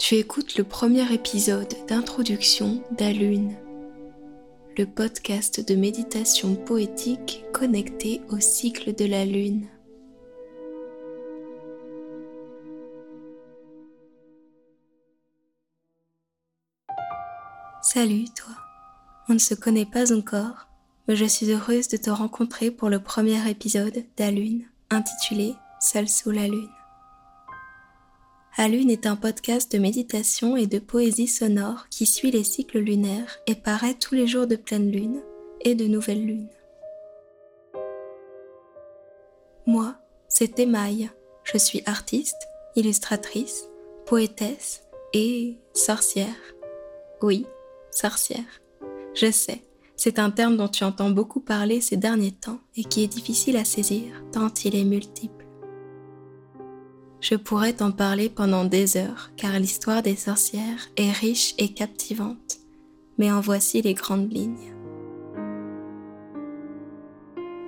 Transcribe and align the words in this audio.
Tu 0.00 0.14
écoutes 0.14 0.56
le 0.56 0.64
premier 0.64 1.12
épisode 1.12 1.74
d'introduction 1.86 2.82
d'Alune, 2.96 3.54
le 4.78 4.86
podcast 4.86 5.60
de 5.60 5.74
méditation 5.76 6.54
poétique 6.54 7.44
connecté 7.52 8.22
au 8.30 8.40
cycle 8.40 8.94
de 8.94 9.04
la 9.04 9.26
Lune. 9.26 9.68
Salut 17.82 18.24
toi, 18.34 18.54
on 19.28 19.34
ne 19.34 19.38
se 19.38 19.54
connaît 19.54 19.84
pas 19.84 20.14
encore, 20.14 20.66
mais 21.08 21.14
je 21.14 21.26
suis 21.26 21.52
heureuse 21.52 21.88
de 21.88 21.98
te 21.98 22.08
rencontrer 22.08 22.70
pour 22.70 22.88
le 22.88 23.02
premier 23.02 23.50
épisode 23.50 24.02
d'Alune 24.16 24.64
intitulé 24.88 25.54
Seul 25.78 26.08
sous 26.08 26.30
la 26.30 26.48
Lune. 26.48 26.79
Alune 28.62 28.90
est 28.90 29.06
un 29.06 29.16
podcast 29.16 29.72
de 29.72 29.78
méditation 29.78 30.54
et 30.54 30.66
de 30.66 30.78
poésie 30.78 31.28
sonore 31.28 31.86
qui 31.88 32.04
suit 32.04 32.30
les 32.30 32.44
cycles 32.44 32.78
lunaires 32.78 33.38
et 33.46 33.54
paraît 33.54 33.94
tous 33.94 34.14
les 34.14 34.26
jours 34.26 34.46
de 34.46 34.56
pleine 34.56 34.90
lune 34.90 35.22
et 35.62 35.74
de 35.74 35.86
nouvelle 35.86 36.26
lune. 36.26 36.50
Moi, 39.64 39.94
c'est 40.28 40.58
Emaille. 40.58 41.08
Je 41.42 41.56
suis 41.56 41.82
artiste, 41.86 42.36
illustratrice, 42.76 43.66
poétesse 44.04 44.82
et 45.14 45.56
sorcière. 45.72 46.36
Oui, 47.22 47.46
sorcière. 47.90 48.60
Je 49.14 49.30
sais, 49.30 49.62
c'est 49.96 50.18
un 50.18 50.30
terme 50.30 50.58
dont 50.58 50.68
tu 50.68 50.84
entends 50.84 51.08
beaucoup 51.08 51.40
parler 51.40 51.80
ces 51.80 51.96
derniers 51.96 52.32
temps 52.32 52.60
et 52.76 52.84
qui 52.84 53.04
est 53.04 53.08
difficile 53.08 53.56
à 53.56 53.64
saisir 53.64 54.22
tant 54.32 54.52
il 54.66 54.76
est 54.76 54.84
multiple. 54.84 55.39
Je 57.20 57.34
pourrais 57.34 57.74
t'en 57.74 57.92
parler 57.92 58.30
pendant 58.30 58.64
des 58.64 58.96
heures, 58.96 59.30
car 59.36 59.58
l'histoire 59.58 60.02
des 60.02 60.16
sorcières 60.16 60.88
est 60.96 61.12
riche 61.12 61.54
et 61.58 61.68
captivante, 61.74 62.58
mais 63.18 63.30
en 63.30 63.40
voici 63.40 63.82
les 63.82 63.92
grandes 63.92 64.32
lignes. 64.32 64.74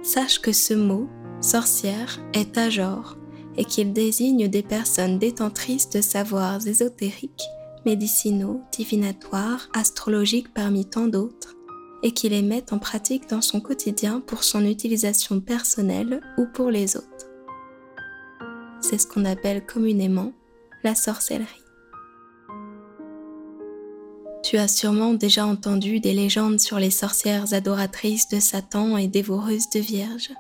Sache 0.02 0.40
que 0.40 0.52
ce 0.52 0.72
mot, 0.72 1.06
sorcière, 1.42 2.18
est 2.32 2.56
à 2.56 2.70
genre 2.70 3.16
et 3.58 3.66
qu'il 3.66 3.92
désigne 3.92 4.48
des 4.48 4.62
personnes 4.62 5.18
détentrices 5.18 5.90
de 5.90 6.00
savoirs 6.00 6.66
ésotériques, 6.66 7.44
médicinaux, 7.84 8.62
divinatoires, 8.72 9.68
astrologiques 9.74 10.55
parmi 10.55 10.86
tant 10.86 11.06
d'autres, 11.06 11.55
et 12.02 12.12
qui 12.12 12.30
les 12.30 12.40
met 12.40 12.64
en 12.72 12.78
pratique 12.78 13.28
dans 13.28 13.42
son 13.42 13.60
quotidien 13.60 14.20
pour 14.20 14.44
son 14.44 14.64
utilisation 14.64 15.40
personnelle 15.40 16.22
ou 16.38 16.46
pour 16.46 16.70
les 16.70 16.96
autres 16.96 17.11
c'est 18.92 18.98
ce 18.98 19.06
qu'on 19.06 19.24
appelle 19.24 19.64
communément 19.64 20.34
la 20.84 20.94
sorcellerie. 20.94 21.48
Tu 24.42 24.58
as 24.58 24.68
sûrement 24.68 25.14
déjà 25.14 25.46
entendu 25.46 25.98
des 25.98 26.12
légendes 26.12 26.60
sur 26.60 26.78
les 26.78 26.90
sorcières 26.90 27.54
adoratrices 27.54 28.28
de 28.28 28.38
Satan 28.38 28.98
et 28.98 29.08
dévoreuses 29.08 29.70
de 29.70 29.80
vierges. 29.80 30.32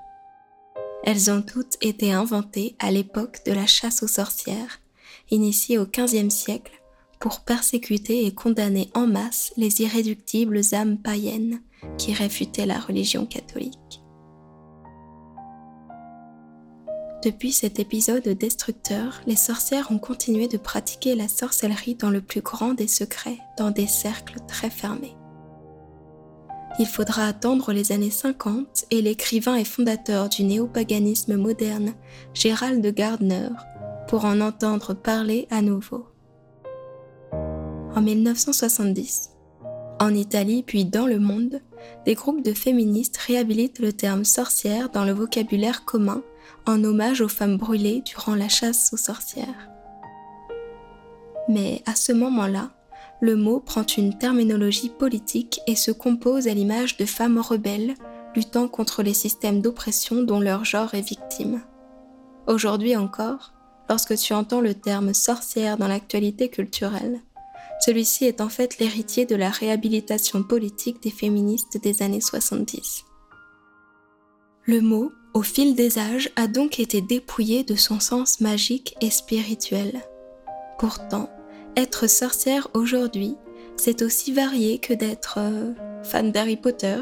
Elles 1.02 1.30
ont 1.30 1.40
toutes 1.40 1.78
été 1.80 2.12
inventées 2.12 2.76
à 2.78 2.90
l'époque 2.90 3.40
de 3.46 3.52
la 3.52 3.64
chasse 3.64 4.02
aux 4.02 4.06
sorcières, 4.06 4.80
initiée 5.30 5.78
au 5.78 5.86
XVe 5.86 6.28
siècle, 6.28 6.78
pour 7.20 7.40
persécuter 7.40 8.26
et 8.26 8.34
condamner 8.34 8.90
en 8.92 9.06
masse 9.06 9.54
les 9.56 9.80
irréductibles 9.80 10.60
âmes 10.74 10.98
païennes 10.98 11.62
qui 11.96 12.12
réfutaient 12.12 12.66
la 12.66 12.80
religion 12.80 13.24
catholique. 13.24 14.01
Depuis 17.22 17.52
cet 17.52 17.78
épisode 17.78 18.26
destructeur, 18.26 19.20
les 19.28 19.36
sorcières 19.36 19.92
ont 19.92 19.98
continué 19.98 20.48
de 20.48 20.56
pratiquer 20.56 21.14
la 21.14 21.28
sorcellerie 21.28 21.94
dans 21.94 22.10
le 22.10 22.20
plus 22.20 22.40
grand 22.40 22.74
des 22.74 22.88
secrets, 22.88 23.38
dans 23.56 23.70
des 23.70 23.86
cercles 23.86 24.40
très 24.48 24.70
fermés. 24.70 25.14
Il 26.80 26.86
faudra 26.86 27.26
attendre 27.26 27.72
les 27.72 27.92
années 27.92 28.10
50 28.10 28.86
et 28.90 29.02
l'écrivain 29.02 29.54
et 29.54 29.64
fondateur 29.64 30.30
du 30.30 30.42
néopaganisme 30.42 31.36
moderne, 31.36 31.94
Gérald 32.34 32.84
Gardner, 32.92 33.50
pour 34.08 34.24
en 34.24 34.40
entendre 34.40 34.92
parler 34.92 35.46
à 35.50 35.62
nouveau. 35.62 36.06
En 37.94 38.00
1970, 38.00 39.30
en 40.00 40.12
Italie 40.12 40.64
puis 40.64 40.86
dans 40.86 41.06
le 41.06 41.20
monde, 41.20 41.60
des 42.04 42.14
groupes 42.14 42.42
de 42.42 42.52
féministes 42.52 43.18
réhabilitent 43.18 43.78
le 43.78 43.92
terme 43.92 44.24
sorcière 44.24 44.88
dans 44.88 45.04
le 45.04 45.12
vocabulaire 45.12 45.84
commun 45.84 46.24
en 46.66 46.82
hommage 46.84 47.20
aux 47.20 47.28
femmes 47.28 47.56
brûlées 47.56 48.02
durant 48.02 48.34
la 48.34 48.48
chasse 48.48 48.90
aux 48.92 48.96
sorcières. 48.96 49.68
Mais 51.48 51.82
à 51.86 51.94
ce 51.94 52.12
moment-là, 52.12 52.70
le 53.20 53.36
mot 53.36 53.60
prend 53.60 53.84
une 53.84 54.18
terminologie 54.18 54.88
politique 54.88 55.60
et 55.66 55.76
se 55.76 55.90
compose 55.90 56.48
à 56.48 56.54
l'image 56.54 56.96
de 56.96 57.04
femmes 57.04 57.38
rebelles 57.38 57.94
luttant 58.34 58.68
contre 58.68 59.02
les 59.02 59.14
systèmes 59.14 59.60
d'oppression 59.60 60.22
dont 60.22 60.40
leur 60.40 60.64
genre 60.64 60.94
est 60.94 61.08
victime. 61.08 61.62
Aujourd'hui 62.46 62.96
encore, 62.96 63.52
lorsque 63.88 64.16
tu 64.16 64.32
entends 64.32 64.60
le 64.60 64.74
terme 64.74 65.14
sorcière 65.14 65.76
dans 65.76 65.88
l'actualité 65.88 66.48
culturelle, 66.48 67.20
celui-ci 67.84 68.24
est 68.24 68.40
en 68.40 68.48
fait 68.48 68.78
l'héritier 68.78 69.26
de 69.26 69.36
la 69.36 69.50
réhabilitation 69.50 70.42
politique 70.42 71.02
des 71.02 71.10
féministes 71.10 71.78
des 71.82 72.02
années 72.02 72.20
70. 72.20 73.04
Le 74.64 74.80
mot 74.80 75.10
au 75.34 75.42
fil 75.42 75.74
des 75.74 75.98
âges, 75.98 76.30
a 76.36 76.46
donc 76.46 76.78
été 76.78 77.00
dépouillé 77.00 77.64
de 77.64 77.74
son 77.74 78.00
sens 78.00 78.40
magique 78.40 78.96
et 79.00 79.10
spirituel. 79.10 80.00
Pourtant, 80.78 81.30
être 81.76 82.06
sorcière 82.06 82.68
aujourd'hui, 82.74 83.36
c'est 83.76 84.02
aussi 84.02 84.32
varié 84.32 84.78
que 84.78 84.92
d'être 84.92 85.38
euh, 85.38 85.72
fan 86.02 86.32
d'Harry 86.32 86.56
Potter, 86.56 87.00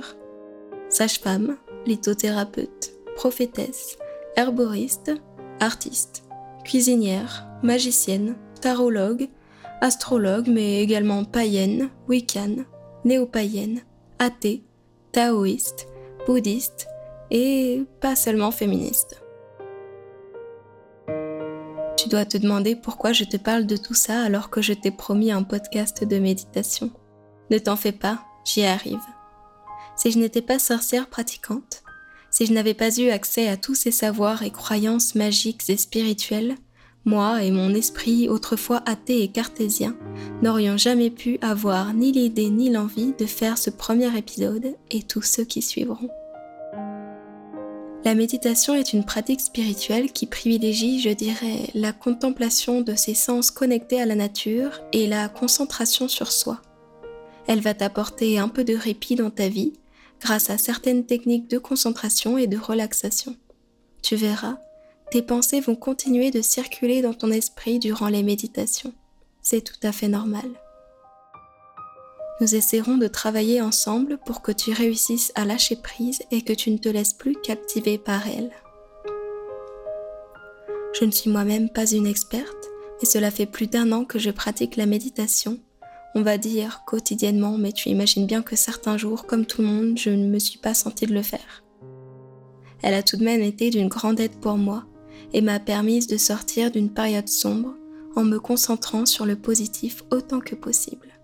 sage-femme, 0.88 1.56
lithothérapeute, 1.86 2.92
prophétesse, 3.16 3.96
herboriste, 4.36 5.12
artiste, 5.58 6.24
cuisinière, 6.64 7.46
magicienne, 7.62 8.36
tarologue, 8.60 9.28
astrologue, 9.80 10.46
mais 10.48 10.80
également 10.80 11.24
païenne, 11.24 11.90
wiccan, 12.08 12.64
néo-païenne, 13.04 13.80
athée, 14.18 14.62
taoïste, 15.12 15.88
bouddhiste, 16.26 16.86
et 17.30 17.82
pas 18.00 18.16
seulement 18.16 18.50
féministe. 18.50 19.22
Tu 21.96 22.08
dois 22.08 22.24
te 22.24 22.38
demander 22.38 22.76
pourquoi 22.76 23.12
je 23.12 23.24
te 23.24 23.36
parle 23.36 23.66
de 23.66 23.76
tout 23.76 23.94
ça 23.94 24.22
alors 24.22 24.48
que 24.50 24.62
je 24.62 24.72
t'ai 24.72 24.90
promis 24.90 25.30
un 25.30 25.42
podcast 25.42 26.02
de 26.02 26.18
méditation. 26.18 26.90
Ne 27.50 27.58
t'en 27.58 27.76
fais 27.76 27.92
pas, 27.92 28.24
j'y 28.44 28.64
arrive. 28.64 29.00
Si 29.96 30.10
je 30.10 30.18
n'étais 30.18 30.40
pas 30.40 30.58
sorcière 30.58 31.08
pratiquante, 31.08 31.82
si 32.30 32.46
je 32.46 32.52
n'avais 32.52 32.74
pas 32.74 32.96
eu 32.98 33.10
accès 33.10 33.48
à 33.48 33.56
tous 33.56 33.74
ces 33.74 33.90
savoirs 33.90 34.42
et 34.42 34.50
croyances 34.50 35.14
magiques 35.14 35.68
et 35.68 35.76
spirituelles, 35.76 36.54
moi 37.04 37.42
et 37.42 37.50
mon 37.50 37.74
esprit, 37.74 38.28
autrefois 38.28 38.82
athée 38.86 39.22
et 39.22 39.28
cartésien, 39.28 39.96
n'aurions 40.42 40.76
jamais 40.76 41.10
pu 41.10 41.38
avoir 41.42 41.92
ni 41.92 42.12
l'idée 42.12 42.50
ni 42.50 42.70
l'envie 42.70 43.14
de 43.18 43.26
faire 43.26 43.58
ce 43.58 43.70
premier 43.70 44.16
épisode 44.16 44.76
et 44.90 45.02
tous 45.02 45.22
ceux 45.22 45.44
qui 45.44 45.60
suivront. 45.60 46.10
La 48.02 48.14
méditation 48.14 48.74
est 48.74 48.94
une 48.94 49.04
pratique 49.04 49.42
spirituelle 49.42 50.10
qui 50.10 50.24
privilégie, 50.24 51.00
je 51.00 51.10
dirais, 51.10 51.68
la 51.74 51.92
contemplation 51.92 52.80
de 52.80 52.94
ses 52.94 53.14
sens 53.14 53.50
connectés 53.50 54.00
à 54.00 54.06
la 54.06 54.14
nature 54.14 54.80
et 54.92 55.06
la 55.06 55.28
concentration 55.28 56.08
sur 56.08 56.32
soi. 56.32 56.62
Elle 57.46 57.60
va 57.60 57.74
t'apporter 57.74 58.38
un 58.38 58.48
peu 58.48 58.64
de 58.64 58.74
répit 58.74 59.16
dans 59.16 59.30
ta 59.30 59.48
vie 59.48 59.74
grâce 60.20 60.48
à 60.48 60.56
certaines 60.56 61.04
techniques 61.04 61.48
de 61.48 61.58
concentration 61.58 62.38
et 62.38 62.46
de 62.46 62.56
relaxation. 62.56 63.36
Tu 64.02 64.16
verras, 64.16 64.56
tes 65.10 65.22
pensées 65.22 65.60
vont 65.60 65.76
continuer 65.76 66.30
de 66.30 66.40
circuler 66.40 67.02
dans 67.02 67.14
ton 67.14 67.30
esprit 67.30 67.78
durant 67.78 68.08
les 68.08 68.22
méditations. 68.22 68.94
C'est 69.42 69.62
tout 69.62 69.86
à 69.86 69.92
fait 69.92 70.08
normal. 70.08 70.48
Nous 72.40 72.54
essaierons 72.54 72.96
de 72.96 73.06
travailler 73.06 73.60
ensemble 73.60 74.16
pour 74.24 74.40
que 74.40 74.50
tu 74.50 74.72
réussisses 74.72 75.30
à 75.34 75.44
lâcher 75.44 75.76
prise 75.76 76.22
et 76.30 76.40
que 76.40 76.54
tu 76.54 76.70
ne 76.70 76.78
te 76.78 76.88
laisses 76.88 77.12
plus 77.12 77.36
captiver 77.36 77.98
par 77.98 78.26
elle. 78.26 78.50
Je 80.98 81.04
ne 81.04 81.10
suis 81.10 81.28
moi-même 81.28 81.68
pas 81.68 81.90
une 81.90 82.06
experte 82.06 82.70
et 83.02 83.06
cela 83.06 83.30
fait 83.30 83.44
plus 83.44 83.66
d'un 83.66 83.92
an 83.92 84.06
que 84.06 84.18
je 84.18 84.30
pratique 84.30 84.76
la 84.76 84.86
méditation. 84.86 85.58
On 86.14 86.22
va 86.22 86.38
dire 86.38 86.82
quotidiennement, 86.86 87.58
mais 87.58 87.72
tu 87.72 87.90
imagines 87.90 88.26
bien 88.26 88.42
que 88.42 88.56
certains 88.56 88.96
jours, 88.96 89.26
comme 89.26 89.44
tout 89.44 89.60
le 89.60 89.68
monde, 89.68 89.98
je 89.98 90.10
ne 90.10 90.26
me 90.26 90.38
suis 90.38 90.58
pas 90.58 90.74
sentie 90.74 91.06
de 91.06 91.14
le 91.14 91.22
faire. 91.22 91.62
Elle 92.82 92.94
a 92.94 93.02
tout 93.02 93.18
de 93.18 93.24
même 93.24 93.42
été 93.42 93.68
d'une 93.68 93.88
grande 93.88 94.18
aide 94.18 94.40
pour 94.40 94.56
moi 94.56 94.84
et 95.34 95.42
m'a 95.42 95.60
permise 95.60 96.06
de 96.06 96.16
sortir 96.16 96.70
d'une 96.70 96.90
période 96.90 97.28
sombre 97.28 97.74
en 98.16 98.24
me 98.24 98.40
concentrant 98.40 99.04
sur 99.04 99.26
le 99.26 99.36
positif 99.36 100.02
autant 100.10 100.40
que 100.40 100.54
possible 100.54 101.19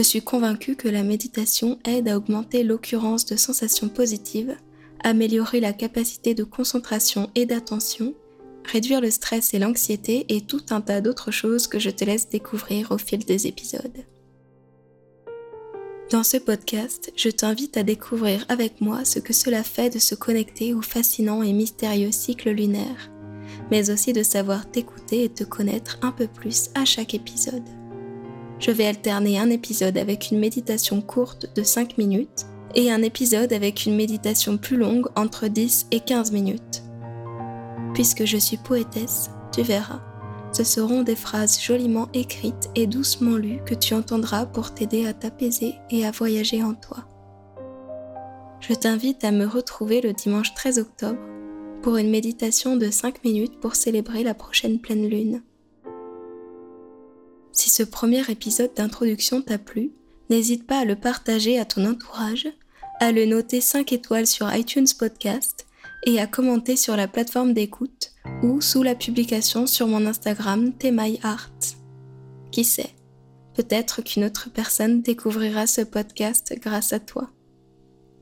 je 0.00 0.04
suis 0.06 0.22
convaincue 0.22 0.76
que 0.76 0.88
la 0.88 1.02
méditation 1.02 1.78
aide 1.84 2.08
à 2.08 2.16
augmenter 2.16 2.64
l'occurrence 2.64 3.26
de 3.26 3.36
sensations 3.36 3.90
positives, 3.90 4.56
améliorer 5.04 5.60
la 5.60 5.74
capacité 5.74 6.32
de 6.32 6.42
concentration 6.42 7.28
et 7.34 7.44
d'attention, 7.44 8.14
réduire 8.64 9.02
le 9.02 9.10
stress 9.10 9.52
et 9.52 9.58
l'anxiété 9.58 10.24
et 10.30 10.40
tout 10.40 10.62
un 10.70 10.80
tas 10.80 11.02
d'autres 11.02 11.30
choses 11.30 11.66
que 11.66 11.78
je 11.78 11.90
te 11.90 12.02
laisse 12.02 12.30
découvrir 12.30 12.92
au 12.92 12.96
fil 12.96 13.26
des 13.26 13.46
épisodes. 13.46 14.06
Dans 16.10 16.24
ce 16.24 16.38
podcast, 16.38 17.12
je 17.14 17.28
t'invite 17.28 17.76
à 17.76 17.82
découvrir 17.82 18.46
avec 18.48 18.80
moi 18.80 19.04
ce 19.04 19.18
que 19.18 19.34
cela 19.34 19.62
fait 19.62 19.90
de 19.90 19.98
se 19.98 20.14
connecter 20.14 20.72
au 20.72 20.80
fascinant 20.80 21.42
et 21.42 21.52
mystérieux 21.52 22.10
cycle 22.10 22.48
lunaire, 22.48 23.10
mais 23.70 23.90
aussi 23.90 24.14
de 24.14 24.22
savoir 24.22 24.70
t'écouter 24.70 25.24
et 25.24 25.28
te 25.28 25.44
connaître 25.44 25.98
un 26.00 26.10
peu 26.10 26.26
plus 26.26 26.70
à 26.74 26.86
chaque 26.86 27.12
épisode. 27.12 27.68
Je 28.60 28.70
vais 28.70 28.86
alterner 28.86 29.38
un 29.38 29.50
épisode 29.50 29.98
avec 29.98 30.30
une 30.30 30.38
méditation 30.38 31.00
courte 31.00 31.54
de 31.56 31.62
5 31.62 31.98
minutes 31.98 32.46
et 32.74 32.92
un 32.92 33.02
épisode 33.02 33.52
avec 33.52 33.86
une 33.86 33.96
méditation 33.96 34.58
plus 34.58 34.76
longue 34.76 35.08
entre 35.16 35.48
10 35.48 35.88
et 35.90 36.00
15 36.00 36.30
minutes. 36.32 36.82
Puisque 37.94 38.24
je 38.24 38.36
suis 38.36 38.58
poétesse, 38.58 39.30
tu 39.52 39.62
verras 39.62 40.00
ce 40.52 40.64
seront 40.64 41.02
des 41.02 41.16
phrases 41.16 41.60
joliment 41.60 42.08
écrites 42.12 42.70
et 42.74 42.86
doucement 42.86 43.36
lues 43.36 43.60
que 43.64 43.74
tu 43.74 43.94
entendras 43.94 44.46
pour 44.46 44.74
t'aider 44.74 45.06
à 45.06 45.14
t'apaiser 45.14 45.74
et 45.90 46.04
à 46.04 46.10
voyager 46.10 46.62
en 46.62 46.74
toi. 46.74 47.06
Je 48.60 48.74
t'invite 48.74 49.24
à 49.24 49.30
me 49.30 49.46
retrouver 49.46 50.00
le 50.00 50.12
dimanche 50.12 50.54
13 50.54 50.78
octobre 50.80 51.18
pour 51.82 51.96
une 51.96 52.10
méditation 52.10 52.76
de 52.76 52.90
5 52.90 53.24
minutes 53.24 53.60
pour 53.60 53.74
célébrer 53.74 54.22
la 54.22 54.34
prochaine 54.34 54.80
pleine 54.80 55.08
lune. 55.08 55.42
Si 57.60 57.68
ce 57.68 57.82
premier 57.82 58.22
épisode 58.30 58.72
d'introduction 58.74 59.42
t'a 59.42 59.58
plu, 59.58 59.90
n'hésite 60.30 60.66
pas 60.66 60.78
à 60.78 60.84
le 60.86 60.96
partager 60.96 61.58
à 61.58 61.66
ton 61.66 61.84
entourage, 61.84 62.48
à 63.00 63.12
le 63.12 63.26
noter 63.26 63.60
5 63.60 63.92
étoiles 63.92 64.26
sur 64.26 64.50
iTunes 64.56 64.86
Podcast 64.98 65.66
et 66.06 66.18
à 66.20 66.26
commenter 66.26 66.76
sur 66.76 66.96
la 66.96 67.06
plateforme 67.06 67.52
d'écoute 67.52 68.12
ou 68.42 68.62
sous 68.62 68.82
la 68.82 68.94
publication 68.94 69.66
sur 69.66 69.88
mon 69.88 70.06
Instagram 70.06 70.72
TMyArt. 70.72 71.52
Qui 72.50 72.64
sait, 72.64 72.94
peut-être 73.52 74.00
qu'une 74.00 74.24
autre 74.24 74.48
personne 74.48 75.02
découvrira 75.02 75.66
ce 75.66 75.82
podcast 75.82 76.54
grâce 76.62 76.94
à 76.94 76.98
toi. 76.98 77.28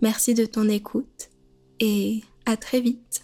Merci 0.02 0.34
de 0.34 0.46
ton 0.46 0.68
écoute 0.68 1.30
et 1.78 2.24
à 2.44 2.56
très 2.56 2.80
vite. 2.80 3.22